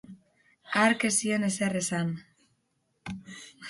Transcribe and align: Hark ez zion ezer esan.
Hark 0.79 1.05
ez 1.11 1.13
zion 1.19 1.47
ezer 1.51 1.79
esan. 1.83 2.13